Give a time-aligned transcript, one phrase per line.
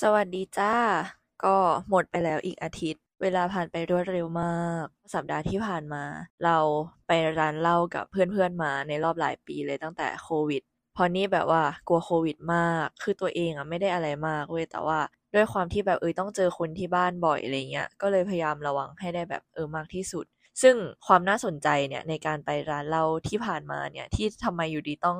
[0.00, 0.74] สวัสดีจ้า
[1.44, 1.56] ก็
[1.90, 6.04] หมดไปแล้วอีกอาทิตย์ เวลาผ่านไปรวดเร็วมาก สัปดาห์ที่ผ่านมา
[6.44, 6.58] เรา
[7.06, 10.62] ไปร้านเหล้ากับเพื่อนๆมาในรอบหลายปีเลยตั้งแต่โควิด
[10.96, 15.00] พราะนี่แบบว่ากลัวโควิดมาก คือตัวเองอะไม่ได้อะไรมากเว้ย แต่ว่า
[15.34, 20.24] ด้วยความที่แบบเออต้องเจอคนที่บ้านบ่อยอะไรเงี้ย ก็เลยพยายามระวังให้ได้แบบเออมากที่สุด
[20.62, 20.76] ซึ่ง
[21.06, 25.18] ความน่าสนใจเนี่ยในการไปร้านเหล้าที่ผ่านมาเนี่ยที่ทำไมอยู่ดีต้อง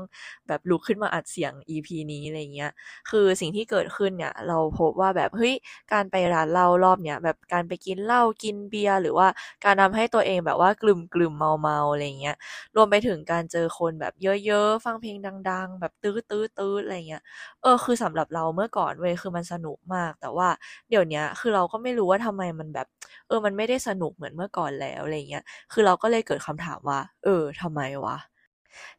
[0.48, 2.70] แบบลุกขึ้นมาอัดเสียง EP นี้อะไรเงี้ย
[3.10, 5.54] คือสิ่งที่เกิดขึ้นเนี่ยเราพบว่าแบบเฮ้ย
[5.92, 9.28] การไปร้านเหล้ารอบเนี้ยแบบการไปกินเหล้ากินเบียร์หรือว่า
[9.64, 12.36] การทำให้ตัวเองแบบว่ากลุ่มกลุ่มเมาเมาอะไรเงี้ย
[12.76, 14.14] รวมไปถึงการเจอคนแบบ
[14.46, 15.16] เยอะๆฟังเพลง
[15.50, 17.22] ดัง ๆ แบบตื้อตื้อตื้ออะไรเงี้ย
[17.62, 20.48] เออคือสำหรับเราเมื่อก่อนเว้ยคือมันสนุกมาก แต่ว่า
[20.90, 22.86] เดี๋ยวนี้คือเราก็ไม่รู้ว่าทำไมมันแบบ
[23.28, 28.16] เออมันไม่ได้สนุกเหมือนเมื่อก่อนแล้วอะไรเงี้ย คือเราก็เลยเกิดคำถามว่า เออทำไมวะ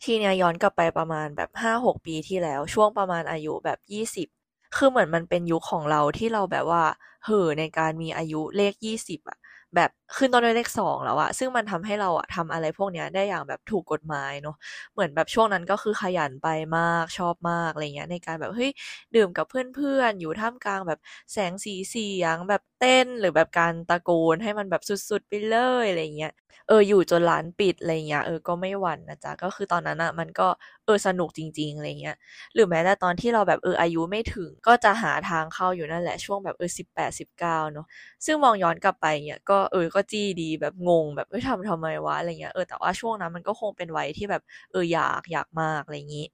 [0.03, 4.27] ทีเนี้ยย้อนกลับไปประมาณแบบห้าหกปีที่แล้ว ช่วงประมาณอายุแบบยี่สิบ
[4.75, 6.83] คือเหมือนมันเป็นยุคของเราที่เราแบบว่า
[7.25, 9.37] เห่อในการมีอายุเลขยี่สิบอะ
[9.75, 14.55] แบบ ขึ้นต้นด้วยเลขสองแล้วอะซึ่งมันทำให้เราอะทำอะไรพวกเนี้ยได้อย่างแบบถูกกฎหมายเนาะ
[14.93, 18.71] เหมือนแบบช่วงนั้นก็คือขยันไปมากชอบมากอะไรเงี้ยในการแบบเฮ้ย
[19.15, 20.99] ดื่มกับเพื่อนๆอยู่ท่ามกลางแบบ
[21.33, 26.33] แสงสีเสียงแบบเต้นหรือแบบการตะโกนให้มันแบบสุดๆไปเลยอะไรเงี้ย
[26.67, 30.47] เอออยู่จนร้านปิดอะไรเงี้ยเออก็ไม่หวั่นนะจ๊ะก็คือตอนนั้นอะมันก็
[30.85, 32.15] เออสนุกจริงๆอะไรเงี้ย
[32.53, 37.85] หรือแม้แต่ตอนที่เราแบบเอออายุไม่ถึง ก็จะหาทางเข้าอยู่นั่นแหละช่วงแบบเออสิบแปดสิบเก้าเนาะ
[38.25, 46.25] ซึ่งมองย้อนกลับไปเนี่ยก็เออก็จี้ดีแบบงงแบบเออทำทำไมวะอะไรเงี้ยเออแต่ว่าช่วงนั้นมันก็คงเป็นวัยที่แบบเอออยากอยากมากอะไรอย่างงี้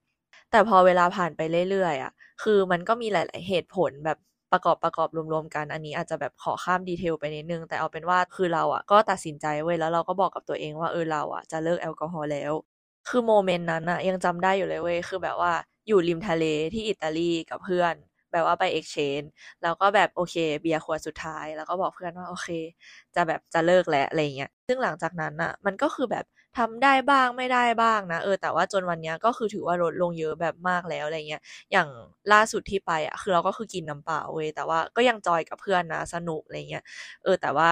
[0.52, 2.12] แต่พอเวลาผ่านไปเรื่อยๆอะ
[2.44, 4.18] คือมันก็มีหลาย ๆ เหตุผลแบบ
[4.52, 12.54] ประกอบประกอบรวมๆกันอันนี้อาจจะแบบขอข้ามดีเทลไปนิดนึง แต่เอาเป็นว่าคือเราอะก็ตัดสินใจเว้ยแล้วเราก็บอกกับตัวเองว่าเออเราอะจะเลิกแอลกอฮอล์แล้ว
[13.10, 15.54] คือโมเมนต์นั้นอะยังจำได้อยู่เลยเว้ยคือแบบว่า
[15.88, 17.94] อยู่ริมทะเลที่อิตาลีกับเพื่อน
[18.32, 19.28] แบบว่าไป exchange
[19.64, 22.50] แล้วก็แบบโอเค เบียร์ขวดสุดท้าย แล้วก็บอกเพื่อนว่าโอเค
[23.16, 26.26] จะแบบจะเลิกแล้วอะไรเงี้ยซึ่งหลังจากนั้นอะมันก็คือแบบ
[26.58, 31.88] ทำได้บ้างไม่ได้บ้างนะเออแต่ว่าจนวันเนี้ยก็คือถือว่าลดลงเยอะแบบมากแล้วอะไรเงี้ยอย่าง
[32.34, 36.84] ล่าสุดที่ไปอะคือเราก็คือกินน้ำเปล่าเว้ยแต่ว่าก็ยังจอยกับเพื่อนนะสนุกอะไรเงี้ย
[37.24, 37.70] เออแต่ว่า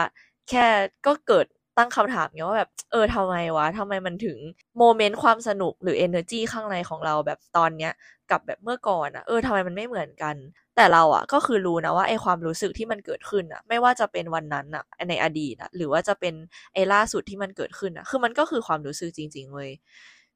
[0.49, 0.65] แค่
[1.05, 1.45] ก็เกิด
[1.77, 4.37] ตั้งคำถามเนี้ยว่าแบบเออทำไมวะทำไมมันถึง
[4.77, 7.91] โมเมนต์ความสนุกหรือ energy ข้างในของเราแบบตอนเนี้ย
[8.31, 10.35] กับแบบเมื่อก่อนอะเออทำไมมันไม่เหมือนกัน
[10.75, 16.33] แต่เราอะก็คือรู้นะว่าไอความรู้สึกที่มันเกิดขึ้นอะไม่ว่าจะเป็นวันนั้นอะในอดีตอะหรือว่าจะเป็น
[16.73, 19.71] ไอล่าสุดที่มันเกิดขึ้นอะคือมันก็คือความรู้สึกจริงๆเว้ย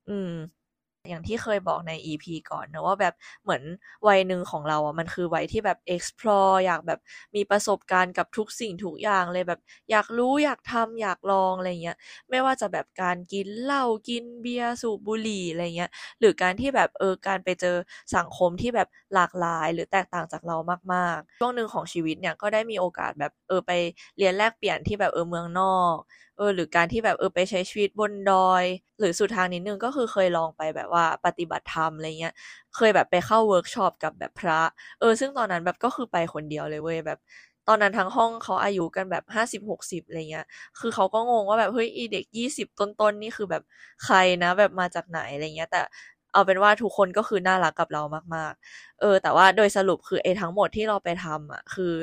[0.10, 0.32] อืม
[1.08, 3.64] อย่างที่เคยบอกใน EP ก่อนนะว่าแบบเหมือน
[4.08, 7.00] วัยหนึ่งของเราอะมันคือวัยที่แบบ explore อยากแบบ
[7.36, 9.60] มีประสบการณ์กับทุกสิ่งทุกอย่างเลยแบบ
[9.92, 11.98] อยากรู้อยากทำอยากลองอะไรเงี้ย
[12.30, 17.76] ไม่ว่าจะแบบการกินเหล้ากินเบียร์สูบบุหรี่อะไรเงี้ยหรือการที่แบบเออการไปเจอ
[18.16, 20.58] สังคมที่แบบหลากหลายหรือแตกต่างจากเรา
[20.94, 23.72] มากๆช่วงหนึ่งของชีวิตเนี่ยก็ได้มีโอกาสแบบเออไป
[24.18, 25.96] เรียนแลกเปลี่ยนที่แบบเออเมืองนอก
[26.40, 28.64] เออหรือการที่แบบเออไปใช้ชีวิตบนดอย
[29.00, 32.34] หรือสุดทางนิดนึงก็คือเคยลองไปแบบว่าปฏิบัติธรรมอะไรเงี้ย
[32.76, 34.62] เคยแบบไปเข้าเวิร์กช็อปกับแบบพระ
[35.00, 37.20] เออ ซึ่งตอนนั้นแบบก็คือไปคนเดียวเลยเว้ยแบบ
[37.68, 40.46] ตอนนั้นทั้งห้องเขาอายุกันแบบห้าสิบหกสิบอะไรเงี้ย
[40.80, 43.64] คือเขาก็งงว่าแบบเฮ้ยอีเด็กยี่สิบต้นๆนี่คือแบบ
[44.06, 45.82] ใครนะแบบมาจากไหนอะไรเงี้ย แต่
[46.34, 48.02] เอาเป็นว่าทุกคนก็คือน่ารักกับเรา
[48.36, 51.94] มาก ๆ เออ แต่ว่าโดยสรุปคือไอ้ทั้งหมดที่เราไปทำอะ คือ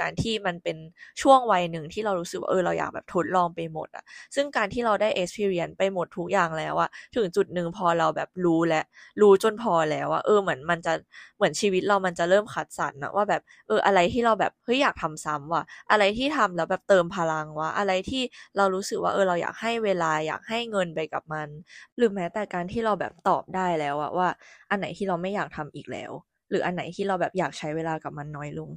[0.00, 0.76] การที่มันเป็น
[1.22, 8.82] ช่วงวัยหนึ่งที่เรารู้สึกว่าเออเราอยากแบบทดลองไปหมดอะซึ่งการที่เราได้ experience ไปหมดทุกอย่างแล้วอะถึงจุดหนึ่งพอเราแบบรู้และ
[9.20, 10.92] รู้จนพอแล้วอะเออเหมือนมันจะ
[11.36, 18.22] เหมือนชีวิตเรามันจะเริ่มคัดสรรอะว่าแบบเอออะไรที่เราแบบเฮ้ยอยากทำซ้ำว่ะอะไรที่ทำแล้วแบบเติมพลังวะอะไรที่
[18.56, 21.48] เรารู้สึกว่าเออเราอยากให้เวลาอยากให้เงินไปกับมัน
[21.96, 24.28] หรือแม้แต่การที่เราแบบตอบได้แล้วอะว่า
[24.70, 26.12] อันไหนที่เราไม่อยากทำอีกแล้ว
[26.50, 28.70] หรืออันไหนที่เราแบบอยากใช้เวลากับมันน้อยลง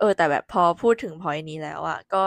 [0.00, 2.24] เออ แต่แบบพอพูดถึงพอยนี้แล้วอะก็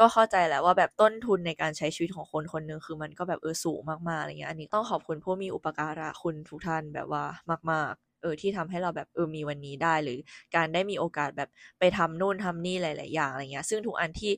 [0.00, 7.24] ก็เข้าใจแล้วว่าแบบต้นทุนในการใช้ชีวิตของคนคนหนึ่งคือมันก็แบบเออสูงมากๆอะไรเงี้ยอันนี้ต้องขอบคุณผู้มีอุปการะคุณทุกท่านแบบว่า
[7.70, 10.18] มาก ๆ เออที่ทำให้เราแบบเออมีวันนี้ได้ หรือ
[10.56, 14.32] การได้มีโอกาสแบบไปทำนู่นทำนี่หลาย ๆ อย่างอะไรเงี้ย ซึ่งทุกอันที่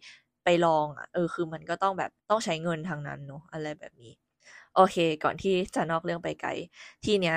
[0.44, 4.12] ไปลองอะเออคือมันก็ต้องแบบต้องใช้เงินทางนั้นเนอะอะไรแบบนี้
[4.76, 6.50] โอเค ก่อนที่จะนอกเรื่องไปไกล
[7.04, 7.36] ที่เนี้ย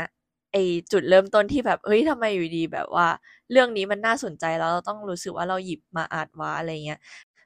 [0.64, 3.08] อจุดเริ่มต้นที่แบบเฮ้ยทำไมอยู่ดีแบบว่า
[3.52, 7.00] เรื่องนี้มันน่าสนใจแล้วเราต้องรู้สึกว่าเราหยิบมาอัดวะอะไรเงี้ย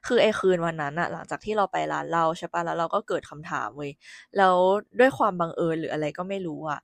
[0.06, 3.92] คือไอ้คืนวันนั้นอะหลังจากที่เราไปร้านเหล้าใช่ปะแล้วเราก็เกิดคำถามเว้ย
[4.36, 4.56] แล้ว
[5.00, 6.80] ด้วยความบังเอิญหรืออะไรก็ไม่รู้อะ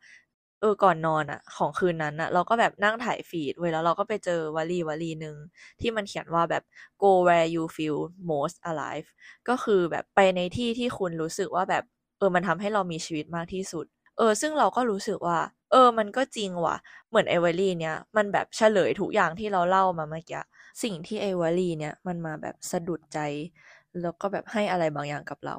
[0.61, 5.37] เออก่อนนอนอะของคืนนั้นอะเราก็แบบนั่งถ่ายฟีดเว้ยแล้วเราก็ไปเจอวลีวลีหนึ่ง
[5.81, 6.63] ที่มันเขียนว่าแบบ
[7.03, 7.99] go where you feel
[8.33, 9.07] most alive
[9.49, 11.85] ก็คือแบบไปในที่ที่คุณรู้สึกว่าแบบ
[12.19, 13.87] เออมันทำให้เรามีชีวิตมากที่สุด
[14.19, 15.39] เออ ซึ่งเราก็รู้สึกว่า
[15.71, 16.77] เออ มันก็จริงว่ะ
[17.09, 20.41] เหมือนไอวอรี่เนี่ย มันแบบเฉลยทุกอย่างที่เราเล่ามาเมื่อกี้
[20.83, 23.19] สิ่งที่ไอวอรี่เนี่ย มันมาแบบสะดุดใจ
[24.01, 25.57] แล้วก็แบบให้อะไรบางอย่างกับเรา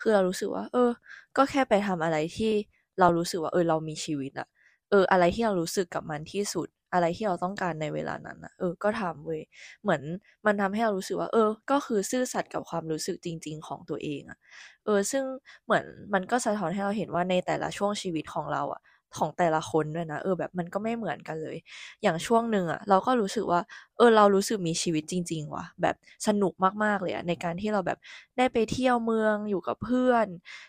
[0.00, 0.90] คือเรารู้สึกว่า เออ
[1.36, 2.52] ก็แค่ไปทำอะไรที่
[3.00, 4.48] เรารู้สึกว่า เออ เรามีชีวิตอะ
[4.90, 9.42] เออ อะไรที่เรารู้สึกกับมันที่สุด อะไรที่เราต้องการในเวลานั้นอะเออ ก็ทำเว้ย
[9.82, 10.02] เหมือน
[10.46, 14.38] มันทำให้เรารู้สึกว่า เออ ก็คือซื่อสัตย์กับความรู้สึกจริง ๆ ของตัวเองอะ
[14.84, 15.24] เออ ซึ่ง
[15.64, 18.80] เหมือนมันก็สะท้อนให้เราเห็นว่าในแต่ละช่วงชีวิตของเราอะ
[19.18, 21.56] ของแต่ละคนด้วยนะ เออแบบมันก็ไม่เหมือนกันเลย
[22.02, 23.60] อย่างช่วงหนึ่งอะเราก็รู้สึกว่า
[23.98, 26.52] เออเรารู้สึกมีชีวิตจริง ๆ ว่ะ แบบสนุก
[26.84, 27.98] มากๆเลยอะในการที่เราแบบ
[28.38, 30.26] ได้ไปเที่ยวเมืองอยู่กับเพื่อน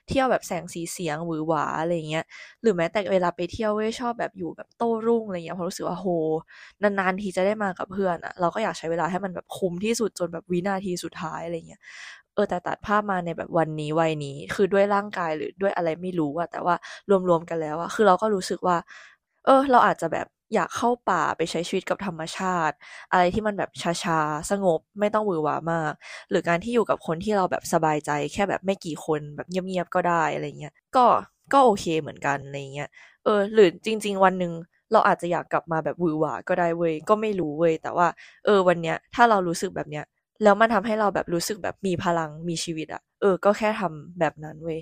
[0.09, 2.25] เที่ยวแบบแสงสีเสียงหวือหวาอะไรเงี้ย
[2.61, 6.07] หรือแม้แต่เวลาไปเที่ยวเว้ยชอบแบบอยู่แบบโต้รุ่งอะไรเงี้ยเพราะรู้สึกว่าโห
[6.83, 11.81] นานๆทีจะได้มากับเพื่อนอะเราก็อยากใช้เวลาให้มันแบบคุ้มที่สุดจนแบบวินาทีสุดท้ายอะไรเงี้ย
[12.35, 16.75] เออแต่ตัดภาพมาในแบบวันนี้วัยนี้ คือด้วยร่างกายหรือด้วยอะไรไม่รู้อะแต่ว่า
[17.29, 18.77] รวมๆกันแล้วอะคือเราก็รู้สึกว่า
[19.45, 22.75] เออ เราอาจจะแบบอยากเข้าป่าไปใช้ชีวิตกับธรรมชาติ
[23.11, 23.71] อะไรที่มันแบบ
[24.03, 25.93] ช้าๆ สงบไม่ต้องหวือหวามาก
[26.29, 31.05] หรือการที่อยู่กับคนที่เราแบบสบายใจ แค่แบบไม่กี่คนแบบเงียบๆก็ได้อะไรเงี้ยก็
[31.53, 32.89] ก็โอเคเหมือนกันอะไรเงี้ย
[33.23, 34.53] เออ หรือจริง ๆ วันหนึ่ง
[34.91, 38.07] เราอาจจะอยากกลับมาแบบวือหวาก็ได้เว้ยก็ไม่รู้เว้ยแต่ว่า
[38.45, 40.05] เออวันเนี้ยถ้าเรารู้สึกแบบเนี้ย
[40.43, 44.79] แล้วมันทำให้เราแบบรู้สึกแบบมีพลังมีชีวิตอะเออ ก็แค่ทำแบบนั้นเว้ย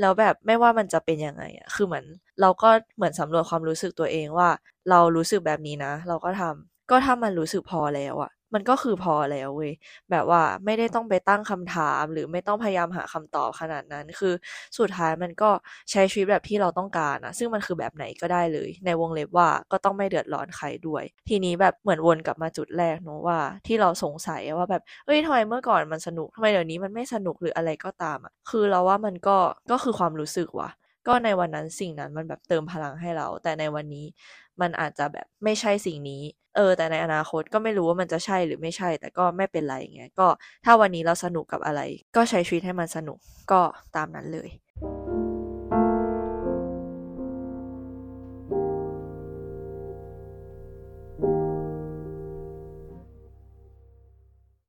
[0.00, 2.04] แล้วแบบไม่ว่ามันจะเป็นยังไงอะคือเหมือน
[2.40, 4.48] เราก็เหมือนสำรวจความรู้สึกตัวเองว่า
[4.90, 9.72] เรารู้สึกแบบนี้นะ เราก็ทำก็ถ้ามันรู้สึกพอแล้วอะ มันก็คือพอแล้วเว้ย
[10.10, 14.34] แบบว่าไม่ได้ต้องไปตั้งคำถาม หรือไม่ต้องพยายามหาคำตอบขนาดนั้น คือ
[14.78, 15.50] สุดท้ายมันก็
[15.90, 29.36] ใช้ชีวิตแบบที่เราต้องการอะซึ่งมันคือแบบไหนก็ได้เลย ในวงเล็บว่าก็ต้องไม่เดือดร้อนใครด้วย ทีนี้แบบเหมือนวนกลับมาจุดแรกเนอะว่า ที่เราสงสัยว่าแบบเอ้ยทำไมเมื่อก่อนมันสนุกทำไมเดี๋ยวนี้มันไม่สนุกหรืออะไรก็ตามอะคือเราว่ามันก็
[29.70, 30.70] ก็คือความรู้สึกว่ะ
[31.08, 34.06] ก็ในวันนั้นสิ่งนั้นมันแบบเติมพลังให้เรา แต่ในวันนี้
[34.60, 36.22] มันอาจจะแบบไม่ใช่สิ่งนี้
[36.56, 40.28] เออแต่ในอนาคตก็ไม่รู้ว่ามันจะใช่หรือไม่ใช่ แต่ก็ไม่เป็นไรไงก็
[40.64, 41.80] ถ้าวันนี้เราสนุกกับอะไร
[42.16, 43.18] ก็ใช้ชีวิตให้มันสนุก
[43.52, 43.62] ก็
[43.96, 44.48] ตามนั้นเลย